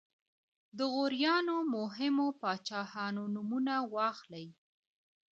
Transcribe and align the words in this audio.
د 0.77 0.79
غوریانو 0.93 1.57
مهمو 1.75 2.27
پاچاهانو 2.41 3.23
نومونه 3.35 3.73
واخلئ. 3.93 4.45